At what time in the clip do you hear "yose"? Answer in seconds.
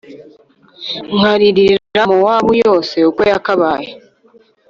2.63-2.95